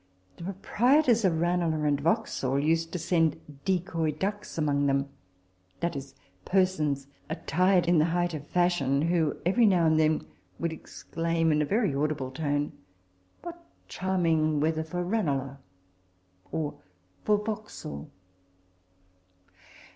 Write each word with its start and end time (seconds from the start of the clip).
The 0.37 0.43
proprietors 0.45 1.23
of 1.25 1.39
Ranelagh 1.39 1.85
and 1.87 2.01
Vauxhall 2.01 2.57
used 2.57 2.91
to 2.91 2.97
send 2.97 3.39
decoy 3.65 4.11
ducks 4.13 4.57
among 4.57 4.87
them, 4.87 5.09
that 5.79 5.95
is, 5.95 6.15
persons 6.43 7.05
attired 7.29 7.87
in 7.87 7.99
the 7.99 8.05
height 8.05 8.33
of 8.33 8.47
fashion, 8.47 9.03
who 9.03 9.37
every 9.45 9.67
now 9.67 9.85
and 9.85 9.99
then 9.99 10.25
would 10.57 10.73
exclaim 10.73 11.51
in 11.51 11.61
a 11.61 11.65
very 11.65 11.93
audible 11.93 12.31
tone," 12.31 12.71
What 13.43 13.63
charming 13.87 14.59
weather 14.59 14.83
for 14.83 15.03
Ranelagh" 15.03 15.57
or" 16.51 16.79
for 17.23 17.37
Vauxhall 17.37 18.09